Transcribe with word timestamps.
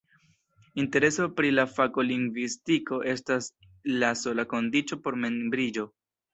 Intereso 0.83 1.27
pri 1.39 1.51
la 1.57 1.65
fako 1.73 2.07
lingvistiko 2.13 3.01
estas 3.13 3.53
la 4.03 4.13
sola 4.25 4.49
kondiĉo 4.57 5.03
por 5.07 5.23
membriĝo. 5.29 5.91